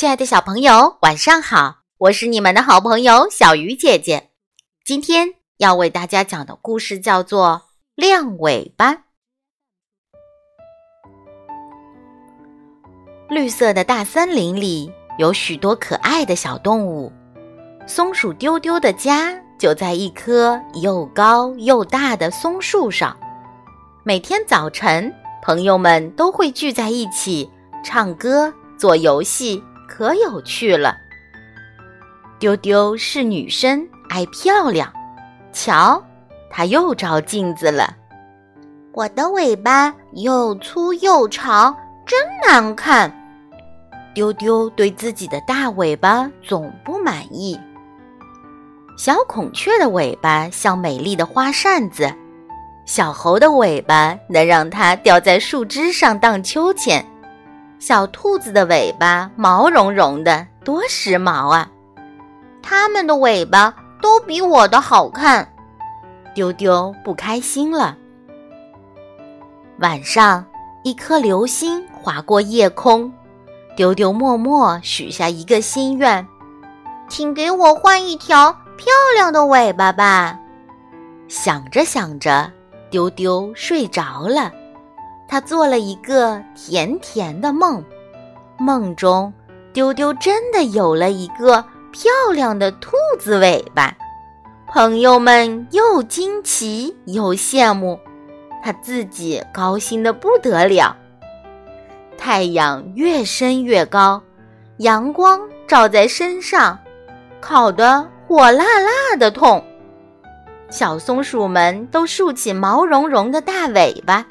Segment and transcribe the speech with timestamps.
[0.00, 1.80] 亲爱的小朋友，晚上好！
[1.98, 4.30] 我是你们的好朋友小鱼姐姐。
[4.82, 7.64] 今天要为大家讲的故事叫做
[7.96, 8.94] 《亮尾巴》。
[13.28, 17.12] 绿色的大森林里有许多可爱的小动物，
[17.86, 23.14] 松鼠丢丢的家就在一棵又高又大的松树上。
[24.02, 27.50] 每天早晨，朋友们都会聚在一起
[27.84, 29.62] 唱歌、做游戏。
[29.90, 30.96] 可有趣了。
[32.38, 34.90] 丢丢是女生，爱漂亮。
[35.52, 36.00] 瞧，
[36.48, 37.96] 她又照镜子了。
[38.92, 43.12] 我的尾巴又粗又长，真难看。
[44.14, 47.58] 丢丢对自己的大尾巴总不满意。
[48.96, 52.12] 小孔雀的尾巴像美丽的花扇子，
[52.86, 57.04] 小猴的尾巴能让它吊在树枝上荡秋千。
[57.80, 61.66] 小兔子的尾巴毛茸茸的，多时髦啊！
[62.62, 65.50] 它们的尾巴都比我的好看。
[66.34, 67.96] 丢丢不开心了。
[69.78, 70.44] 晚上，
[70.84, 73.10] 一颗流星划过夜空，
[73.74, 76.28] 丢丢默默许下一个心愿
[77.08, 80.38] ：“请给我换一条漂亮的尾巴吧。”
[81.28, 82.52] 想着想着，
[82.90, 84.52] 丢丢睡着了。
[85.30, 87.84] 他做了一个甜甜的梦，
[88.58, 89.32] 梦中
[89.72, 93.96] 丢丢真的有了一个漂亮的兔子尾巴。
[94.66, 97.96] 朋友们又惊奇又羡慕，
[98.60, 100.96] 他自己高兴的不得了。
[102.18, 104.20] 太阳越升越高，
[104.78, 106.76] 阳光照在身上，
[107.40, 109.64] 烤得火辣辣的痛。
[110.70, 114.26] 小松鼠们都竖起毛茸茸的大尾巴。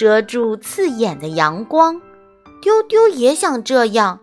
[0.00, 2.00] 遮住刺眼的阳光，
[2.62, 4.18] 丢丢也想这样，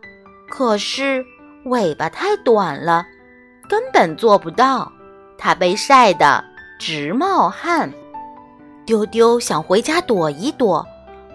[0.49, 1.23] 可是
[1.65, 3.05] 尾巴太短了，
[3.69, 4.91] 根本做不到。
[5.37, 6.43] 它被晒得
[6.79, 7.93] 直冒汗。
[8.87, 10.83] 丢丢想回家躲一躲，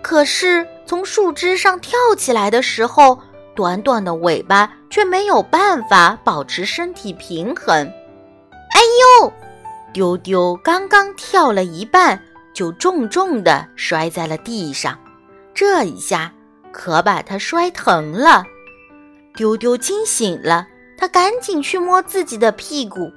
[0.02, 3.16] 可是从树枝上跳起来的时候，
[3.54, 7.86] 短短的尾巴却没有办法保持身体平衡。
[8.50, 8.80] 哎
[9.20, 9.32] 呦！
[9.92, 12.20] 丢丢刚刚跳了一半。
[12.52, 14.98] 就重重地摔在了地上，
[15.54, 16.32] 这一下
[16.72, 18.44] 可把他摔疼了。
[19.34, 20.66] 丢丢惊醒了，
[20.98, 23.10] 他赶紧去摸自己的屁股，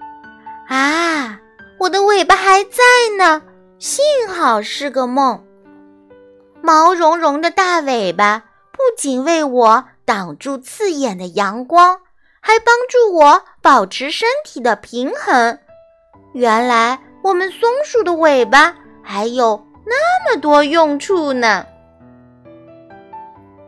[0.69, 1.39] 啊，
[1.77, 2.81] 我的尾巴还在
[3.17, 3.41] 呢，
[3.77, 5.43] 幸好是个梦。
[6.61, 8.41] 毛茸茸的大尾巴
[8.71, 11.99] 不仅为我挡住刺眼的阳光，
[12.39, 15.59] 还帮助我保持身体的平衡。
[16.33, 18.73] 原来我们松鼠的尾巴。
[19.07, 21.63] 还有那么多用处呢，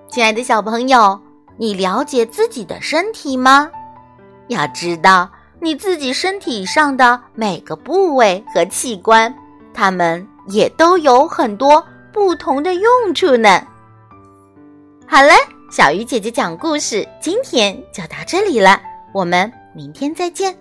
[0.09, 1.21] 亲爱的小朋友，
[1.57, 3.69] 你了解自己的身体吗？
[4.47, 5.29] 要知道，
[5.61, 9.33] 你自己身体上的每个部位和器官，
[9.75, 13.61] 它们也都有很多不同的用处呢。
[15.05, 15.29] 好了，
[15.71, 18.81] 小鱼姐姐讲故事，今天就到这里了，
[19.13, 20.57] 我们明天再见。